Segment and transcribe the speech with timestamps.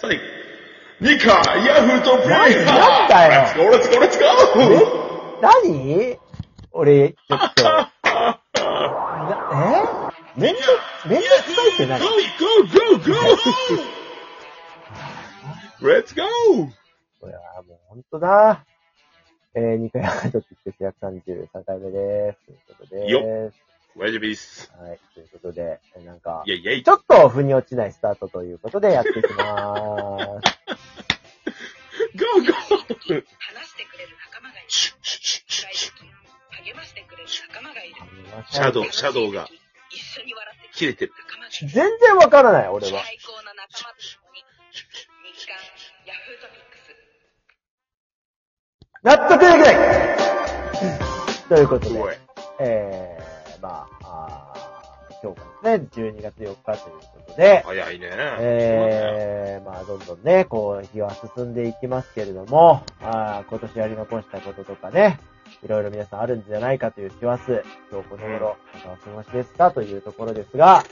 [0.00, 0.22] 最後。
[0.98, 4.24] ニカ、ヤフーとプレイヤーなんだよ !Let's go, let's go, let's go!
[5.42, 6.18] 何？
[6.72, 7.62] 俺、ちょっと。
[7.64, 7.92] な
[10.34, 10.40] え？
[10.40, 10.60] めんど、
[11.06, 12.06] めんどくさいって何？Go,
[12.64, 13.02] go, go, go!
[17.20, 18.64] これはもうほんとだ。
[19.54, 22.38] えー、2回半とってきて133回目です。
[22.46, 23.56] ということでよーす。
[23.98, 24.70] 大丈夫です。
[24.78, 25.00] はい。
[25.14, 30.58] ということで、えなんか、イェイイェイちょっと腑に落ちないスタートということでやっていきまーす。
[32.14, 32.52] !Go, go!
[32.52, 34.68] 話してくれる仲間がいる。
[34.68, 37.94] シュッシュッシュッシュッシュッ励ましてくれる仲間がいる。
[38.50, 39.48] シャドウ、シャドウが
[39.90, 41.12] 一緒に笑って切れてる。
[41.62, 43.02] 全然わからない、俺は。
[43.02, 44.44] 最高の仲間と共に、
[45.32, 45.56] 日刊
[46.04, 46.92] ヤフートピックス。
[49.02, 49.76] 納得できない
[51.48, 52.14] ということおい
[52.58, 53.25] で、。
[53.56, 54.76] えー、まあ、あー
[55.22, 58.08] 今日からですね、12月4日ということで、早いね。
[58.10, 65.18] えー、まあ、どんどんね、こう、日は進んでいきますけれども、あー今年やり残したこととかね、
[65.64, 67.42] いろいろ皆さんあるんじゃないかという師走、
[67.90, 70.84] 今日この頃、お過ごしですかというところですが、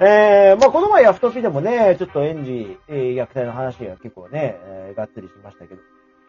[0.00, 5.80] えー、まあ、この前ヤフトピでもね、ちょっと園児、えー虐待の話が結構ね、えーがっつりしましたけど、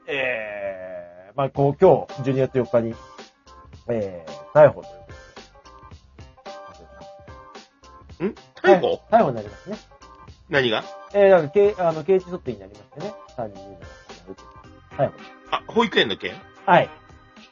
[0.08, 2.96] えー、まあ、こう、今日、12月4日に、
[3.90, 5.03] えー、逮捕という
[8.22, 8.36] ん？
[8.62, 9.02] 逮捕？
[9.10, 9.78] 逮捕になりますね。
[10.50, 10.84] 何が？
[11.14, 13.14] えー、なんか、刑、あの、刑事訴追になりましてね。
[13.38, 13.80] 3人の
[14.98, 15.14] 逮捕。
[15.52, 16.34] あ、保育園の件？
[16.66, 16.90] はい。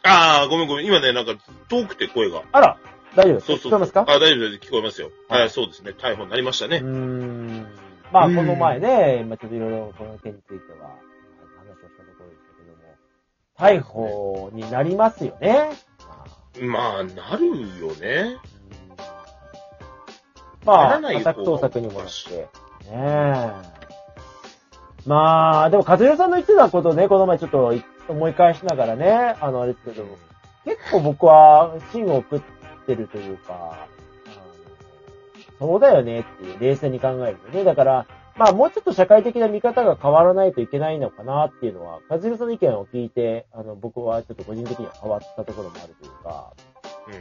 [0.04, 0.86] ああ、ごめんごめん。
[0.86, 1.36] 今ね、なんか
[1.70, 2.44] 遠くて声が。
[2.52, 2.78] あら、
[3.16, 3.72] 大丈夫ですそうそう。
[3.72, 4.06] 聞こえますか？
[4.08, 4.68] あ、大丈夫です。
[4.68, 5.12] 聞こえますよ。
[5.30, 5.92] はいはい、そうですね。
[5.92, 6.78] 逮捕になりましたね。
[6.78, 7.68] うーん。
[8.12, 12.96] まあ、この前ね、まあちょっといろいろこの件については、話をしたところでしたけども、
[13.58, 15.70] 逮捕になりますよね。
[16.60, 17.48] まあ、なる
[17.80, 18.38] よね。
[20.66, 22.38] まあ、家宅捜索にもなって。
[22.38, 22.48] ね
[22.92, 23.52] え。
[25.06, 27.74] まあ、でも、和代さんの言ってたことね、この前ちょっと
[28.08, 30.06] 思い返しながらね、あの、あれですけど、
[30.66, 32.42] 結構僕は芯を送っ
[32.86, 33.88] てるというか、
[35.58, 37.64] そうだよねっていう、冷静に考えるとね。
[37.64, 46.54] だから、まあもうちょっと社会的な見方が変わらないといけないのかなっていうのは、和代さんの意見を聞いて、あの、僕はちょっと個人的には変わったところもあるというか、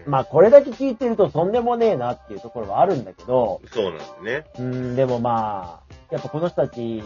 [0.06, 0.10] うん。
[0.10, 4.44] まあこれだけ聞いてるととんでもねえなっていうところはあるんだけど、そうなんですね。
[4.58, 7.02] うん、でもまあ、やっぱこの人たち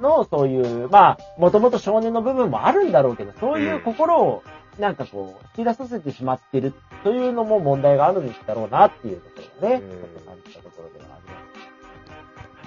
[0.00, 4.42] のそういう、まあ、もともと少年の部分もあるんだろうけど、そういう心を
[4.78, 11.40] なんかこう、引き出させてしまってるというのも問題があるんだろうなっていうところがね、うんちょっと感じたところではありま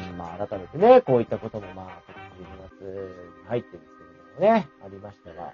[0.05, 0.09] す。
[0.11, 3.93] うん、まあ改めてね、こういったこともまあ、今年12月に入ってるんです
[4.37, 5.53] けれどもね、ありましたが、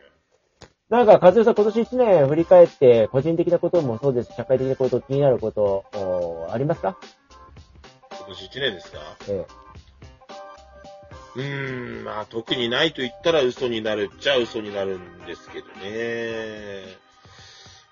[0.89, 6.97] なんか、和代さん今年1年振り返って、個人的なこともそうですし、社会的なこと、気になること、おありますか？
[8.19, 8.99] 今年1年ですか？
[9.27, 9.45] え
[11.35, 16.83] うーん、まあ特にないと言ったら嘘になるっちゃ嘘になるんですけどね。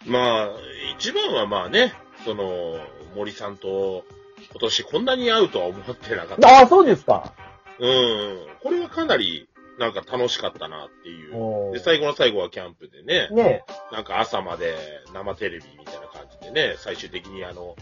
[0.08, 0.50] まあ、
[0.98, 2.80] 一番はまあね、その、
[3.16, 4.04] 森さんと
[4.52, 6.42] 今年こんなに会うとは思ってなかっえ。
[6.42, 6.48] た。
[6.50, 7.34] ああ、そうですか。
[7.80, 8.38] うん。
[8.64, 11.74] これはかなりなんか楽しかったなっていう。
[11.74, 13.63] で、最後の最後はキャンプでね、ね。
[13.91, 14.75] なんか朝まで
[15.13, 17.75] 生テレビみたいな感じでね、最終的にあの、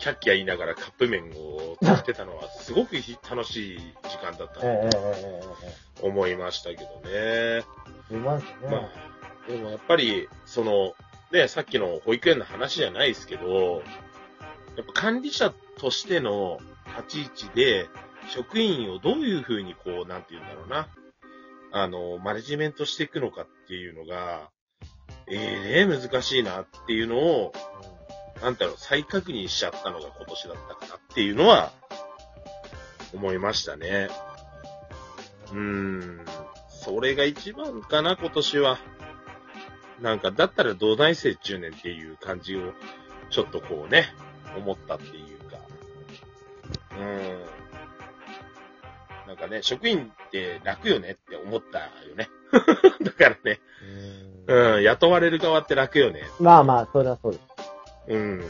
[0.00, 4.96] キャッキャ言いながらカップ麺を作ってたのはすごくひ楽しい時間だったなと
[6.02, 7.64] 思いましたけどね。
[8.20, 10.94] まあ、でもやっぱり、その、
[11.32, 13.82] ね、さっきの保育園の話じゃないですけど、
[14.76, 16.58] やっぱ管理者としての
[16.96, 17.88] 立ち位置で、
[18.28, 20.88] 職員をどういうふうにこう、なんて言うんだろうな、
[21.72, 24.50] あの、マネジメントしていくのかっていうのが、
[25.30, 27.52] ええ難しいなっていうのを、
[28.42, 31.72] なんだろう、再確認しちゃったのが今年だったかなっていうのは、
[33.12, 34.08] 思いましたね。
[35.52, 36.24] うーん。
[36.68, 38.78] それが一番かな、今年は。
[40.00, 42.72] なんか、だったら土内生中年っていう感じを、
[43.30, 44.06] ちょっとこうね、
[44.56, 45.58] 思ったっていうか。
[46.92, 47.57] うーん。
[49.40, 51.86] なんかね、職員って楽よねって思ったよ
[52.16, 52.28] ね。
[53.02, 53.60] だからね、
[54.48, 56.24] うんうん、雇われる側って楽よね。
[56.40, 57.44] まあまあ、それはそうです。
[58.08, 58.42] うん。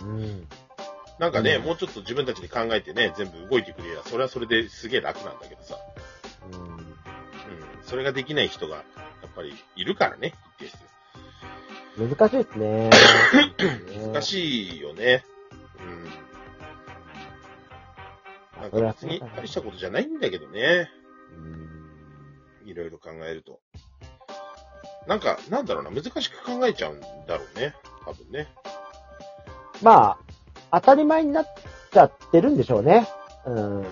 [0.00, 0.48] うん。
[1.18, 5.76] なんかね、うんもうちょっと自分たちで考えてね、全部動いてくれりゃ、それはそれですげえ楽なんだけどさ。
[6.52, 6.96] うん。
[7.82, 8.82] それができない人が、や
[9.26, 10.76] っぱりいるからね、一定
[11.96, 12.02] 数。
[12.02, 12.10] うん。
[12.10, 12.90] 難しいですね。
[14.12, 14.22] 難い。
[14.22, 15.24] しいよね。
[18.62, 20.88] なんか別に大したことじゃないんだけどね。
[21.36, 21.72] うん
[22.64, 23.60] いろいろ考えると。
[25.08, 27.74] なんか、なんだろうな、難しく考えちゃうんだろうね。
[28.04, 28.46] 多分ね。
[29.82, 30.16] ま
[30.70, 31.54] あ、当たり前になっ
[31.90, 33.08] ちゃってるんでしょうね。
[33.44, 33.84] うーん。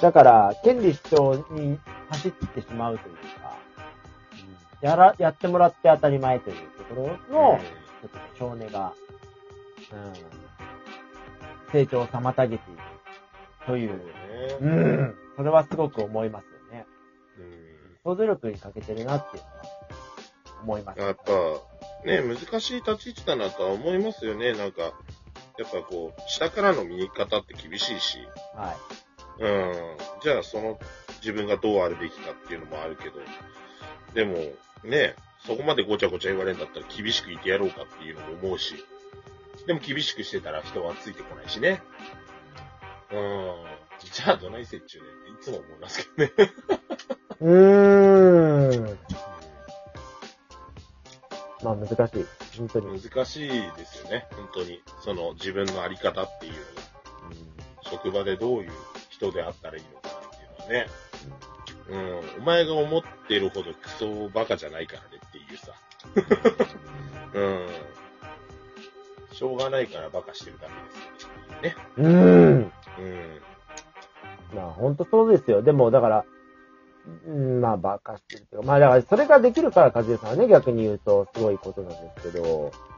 [0.00, 1.78] だから、権利主張に
[2.10, 3.56] 走ってしまうというか、
[4.80, 6.56] やら、やってもらって当たり前という
[6.88, 7.60] ところの、
[8.02, 8.92] ちょっと少年が、
[9.92, 10.12] うん、
[11.72, 12.82] 成長を妨げている
[13.68, 14.00] という、
[14.60, 16.86] うん、それはすごく思いますよね。
[17.38, 19.62] うん想像力に欠けてるなっていうのは
[20.62, 21.00] 思います。
[21.00, 21.32] やっぱ、
[22.06, 24.54] ね、難しい立ち位置だなとは思いますよね。
[24.54, 24.92] なんか、やっ
[25.70, 28.18] ぱこう、下からの見方って厳しいし、
[28.54, 28.74] は
[29.38, 29.42] い。
[29.42, 29.72] うん。
[30.22, 30.78] じゃあその
[31.20, 33.16] 自分がどうあるべきかっていうのもあるけど、
[34.14, 34.36] でも、
[34.88, 35.14] ね、
[35.46, 38.74] そこまでごちゃごちゃ言われるんだったら厳しくいてやろうかっていうのも思うし、
[39.66, 41.82] でも厳しくしてたら人はついてこないしね。
[43.10, 43.64] うん。
[44.12, 46.52] じゃあどないせっちゅうねんっていつも思いますけどね。
[47.40, 48.98] うーん。
[51.62, 52.26] まあ難しい。
[52.58, 52.86] 本当に。
[52.86, 54.82] うん難しいですよね、本当に。
[55.02, 56.88] その自分のあり方っていうのが。
[57.90, 58.70] 職場でどういう
[59.08, 60.86] 人であったらいいのかっていうのはね。
[61.88, 61.96] う
[62.38, 62.42] ん。
[62.42, 65.72] お前が思ってるほどクソバカじゃないからねっていうさ。
[67.34, 67.68] うん。
[69.32, 71.76] しょうがないからバカしてるだけですよね。
[71.96, 72.72] うーん。
[72.98, 74.56] うん。
[74.56, 75.62] まあ本当そうですよ。
[75.62, 76.24] でもだから、
[77.26, 82.88] うん、まあバカしてるっていうか、まあだからそれができるから和江さんはね、逆に言うとすごいことなんですけど、うん。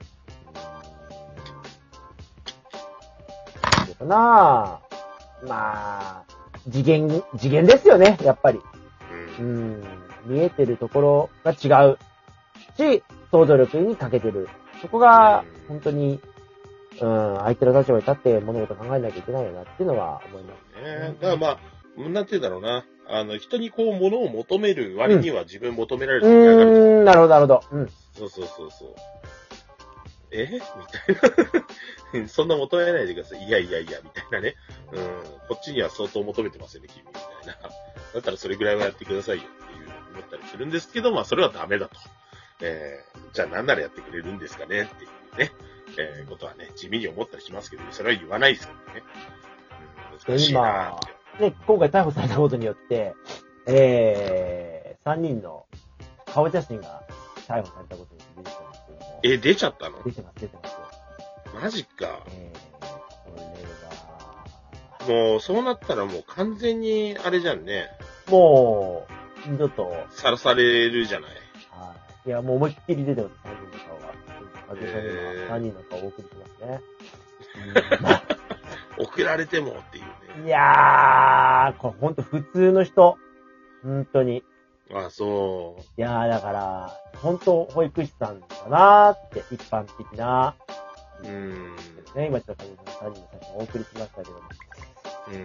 [4.00, 4.80] かな
[5.46, 6.24] まあ、
[6.70, 8.60] 次元、次元ですよね、やっぱり。
[9.38, 9.42] う。
[9.42, 9.84] うんん。
[10.26, 11.98] 見えてるところが違う
[12.76, 14.48] し、想像力に欠けてる。
[14.80, 16.20] そこがうん、本当に、
[17.00, 20.82] うん、相手の立場に立って物事考えなきゃいけないよなっていうのは思います。
[20.82, 22.84] ねだからまあ、なんて言うんだろうな。
[23.12, 27.64] あの、人にこう、物を求める割には自分求められるがあるじゃんーん、なるほど、なるほど。
[27.72, 27.88] うん。
[28.16, 28.94] そうそうそうそう。
[30.32, 32.28] えみたいな。
[32.28, 33.42] そんな求めないでください。
[33.42, 34.54] いやいやいや、みたいなね。
[34.92, 35.04] うん。
[35.48, 37.04] こっちには相当求めてますよね、君。
[37.06, 37.52] みたいな。
[38.14, 41.96] だったらそれぐらいはやってくださいよっていう思ったりするんですけど、まあそれはダメだと。
[42.60, 45.52] えー、じゃあ何ならやってくれるんですかねっていうね。
[45.98, 49.02] えー、ことはね、地味に思ったりしますけど、それは言わないですけどね。
[50.12, 51.00] うん、難しいな。
[51.38, 53.14] で、今回逮捕されたことによって、
[53.66, 55.66] えー、3人の
[56.26, 57.02] 顔写真が
[57.46, 59.20] 逮捕されたことに出てきたんですけども。
[59.22, 60.02] え、出ちゃったの？
[60.02, 60.76] 出てます、出てます。
[61.62, 62.24] マジか。
[62.28, 62.58] えー、
[65.06, 67.88] これもう、そうなったらもう完全に、あれじゃんね。
[68.26, 69.06] が、も
[69.46, 70.06] う、二度と、はい。
[70.10, 71.30] さらされるじゃない。
[72.26, 73.99] いや、もう思いっきり出てます、3人の顔
[74.74, 74.80] が。
[74.80, 75.14] 和江さんには
[75.56, 76.80] 3人の顔をお送りしますね。
[78.98, 80.04] 送られてもっていう
[80.40, 80.50] いね。
[80.50, 83.16] やー、これほんと普通の人。
[83.82, 84.44] 本当に。
[84.92, 85.82] あ、そう。
[85.96, 90.54] いやー、だから、本当保育士さんだなーって、一般的な、
[91.24, 91.76] うん。
[92.14, 92.66] ね、今ちょっと3
[93.12, 94.38] 人の写真をお送りしましたけども。
[94.38, 94.50] うん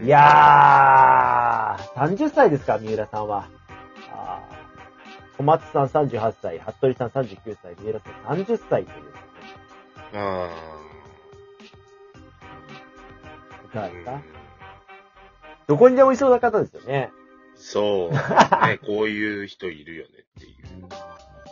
[0.06, 3.48] いやー、30歳ですか、三浦さんは。
[5.38, 9.16] 小松さん38歳、服部さん39歳、三浦さん30歳という。
[10.14, 10.50] あ
[13.66, 14.22] いかがですーか
[15.68, 17.12] どこにでもいそうな方ですよね。
[17.56, 18.12] そう。
[18.12, 20.88] ね、 こういう人いるよねっていう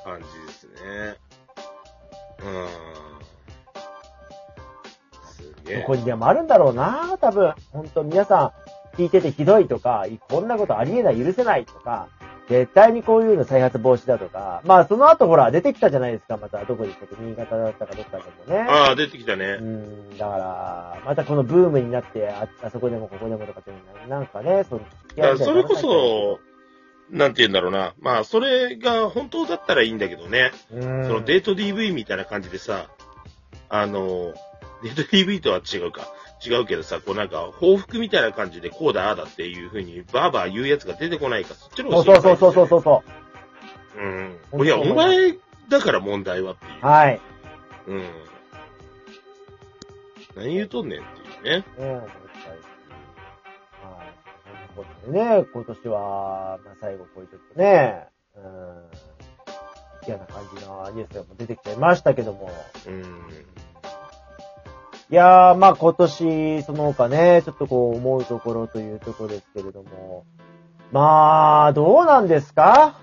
[0.06, 1.18] 感じですね。
[2.40, 2.68] うん。
[5.26, 5.82] すげえ。
[5.82, 7.54] どこにでもあるんだろうな多分。
[7.72, 8.54] 本当皆さ
[8.96, 12.08] ん聞いててひどいとか、こんなことありえない、許せないとか、
[12.50, 18.68] 絶対にこういうの再発防止だとか、まあその後ほら出てきたじゃないですか、またどこでしたっけ新潟だったかどっかでもね。
[18.70, 19.58] ああ、出てきたうね。
[19.58, 24.82] ん、だから、またこのブームになって、ああそこでもここでもとかっていうのなんかね、その、
[25.16, 26.40] だからそれこそ、
[27.10, 27.94] なんて言うんだろうな。
[28.00, 30.52] まあ、それが本当だったらいいんだけどね。
[30.72, 32.90] うん、そのデート DV みたいな感じでさ、
[33.70, 34.34] あの、
[34.84, 36.08] デート DV とは違うか。
[36.46, 43.04] 違うけどさ、こうなんか、報復みたいな感じでこうだ、ああだっていう風にバーバー言うやつが出てこないか、そっちのそう方がそうそうそうそうそ
[43.98, 44.00] う。
[44.00, 44.58] う。
[44.58, 44.66] うん。
[44.66, 45.36] いや、お前
[45.70, 46.86] だから問題はっていう。
[46.86, 47.22] はい。
[47.88, 48.04] うん。
[50.36, 51.60] 何言うとんねんっていうね。
[51.60, 52.46] ね、思ったりし。
[52.48, 52.58] はい。
[54.44, 62.52] そんなことでね、今年は、まあ最後こういうちょっとね、うん、嫌な感じのニュースがも出てきちゃいましたけども。
[62.88, 63.30] うん。
[65.14, 70.26] いやー、まあ今年、その他ね、ちょっとこう思うところというところですけれども。
[70.92, 73.00] まあ、どうなんですか？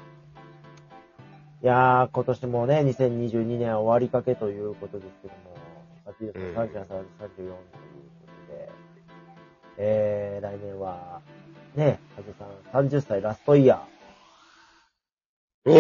[1.63, 5.55] いやー、今年もね、2022年終わりかけということですけども、
[6.05, 6.73] うん33、34
[7.37, 7.57] というこ
[8.49, 8.69] とで、
[9.79, 11.21] えー、来年は、
[11.77, 12.35] ね、はず
[12.73, 13.85] さん30歳ラストイヤ
[15.65, 15.75] おう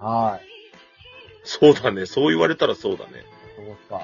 [0.00, 0.04] ー。
[0.04, 0.46] はい。
[1.42, 2.06] そうだね。
[2.06, 3.10] そう言われたらそうだね。
[3.56, 4.00] そうっすか。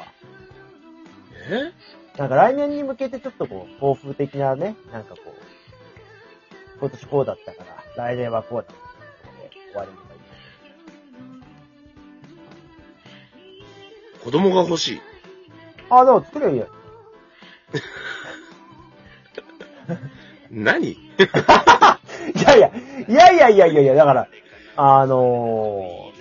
[1.48, 1.72] え
[2.18, 5.32] なんか来年に向けてちょっとこう、抱負的なね、なんかこう、
[6.80, 8.78] 今年こうだったから、来年はこうだったの
[9.40, 10.20] で終わりにがいい。
[14.22, 15.00] 子供が欲しい。
[15.90, 16.68] あ、でも作ればいいよ。
[20.50, 20.90] 何？
[20.92, 20.98] い
[22.42, 22.70] やいや、
[23.08, 24.28] いやいやいやいやいや、だから、
[24.76, 26.12] あの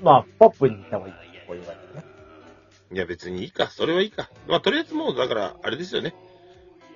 [0.00, 1.14] ー、まあ、ポップに行った方がいい。
[1.46, 1.77] こういう感。
[2.92, 3.68] いや別にいいか。
[3.68, 4.30] それはいいか。
[4.46, 6.14] まあとりあえずもう、だから、あれですよね。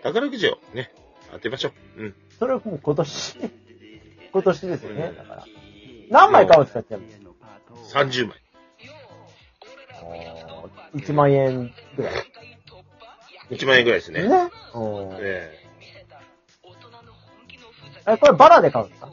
[0.02, 0.90] 宝くじをね、
[1.32, 2.02] 当てましょう。
[2.02, 2.14] うん。
[2.38, 3.38] それをもう今年、
[4.32, 5.12] 今年ですよね。
[5.16, 5.44] だから。
[6.08, 7.12] 何枚買うんですか、ちなみに。
[7.92, 8.38] 30枚。
[10.94, 12.14] 1万円ぐらい。
[13.50, 14.22] 1万円ぐらいですね。
[14.28, 14.50] ね。
[14.74, 15.16] うん。
[15.20, 15.58] え
[18.06, 19.12] え、これバラで買うんですか？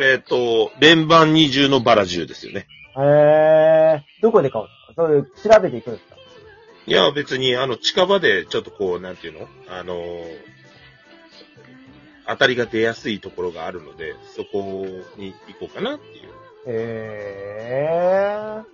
[0.00, 2.66] ええっと、連番二重のバラ10ですよね。
[2.96, 4.87] えー、どこで買うんですか？
[4.98, 6.16] そういう、調べていくんですか？
[6.86, 9.48] いや、別に、あの、近場で、ちょっとこう、なんていうの？
[9.68, 10.38] あのー
[12.30, 14.86] 当たりが出やすいところがあるので、そこ
[15.16, 16.28] に行こうかなっていう。
[16.66, 18.64] えー。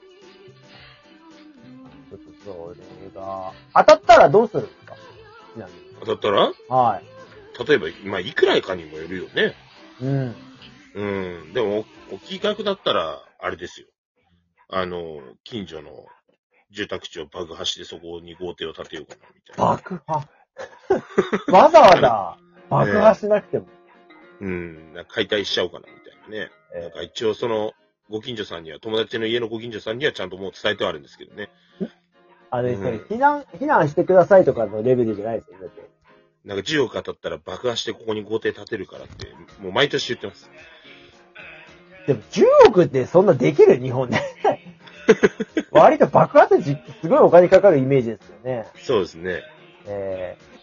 [2.10, 4.96] ちょっとそれが、当たったらどうするんですか？
[5.54, 6.04] ちなみに。
[6.04, 7.64] だったら、はい。
[7.68, 9.54] 例えば、まあ、いくらかにもよるよね。
[10.02, 10.34] うん。
[10.94, 11.04] う
[11.44, 11.52] ん。
[11.52, 13.86] でも、大きい額だったら、あれですよ。
[14.68, 15.90] あの、近所の
[16.74, 19.64] 住宅地を爆破してそこに豪邸を建てようかな、みたいな。
[19.64, 20.28] 爆破？
[21.52, 22.38] わざわざ
[22.68, 23.66] 爆破しなくても。
[24.40, 24.92] うん。
[24.94, 26.50] なんか解体しちゃおうかな、みたいなね。
[26.72, 27.72] なんえか一応その、
[28.10, 31.50] ご近所さんには、友達の家のご近所さんにはちゃんともう伝えてはあるんですけどね。
[32.50, 35.58] あれうん避難、避難してくださいとかのレベルじゃないですよ。
[35.60, 35.82] だって。
[36.44, 39.28] なんか10億当たったら爆破してここに豪邸建てるからって、
[39.60, 40.50] もう毎年言ってます。
[42.06, 43.80] でも10億ってそんなできる？
[43.80, 44.18] 日本で。
[45.70, 48.66] 割と爆発時、すごいお金かかるイメージですよね。
[48.82, 49.42] そうですね。
[49.86, 50.36] え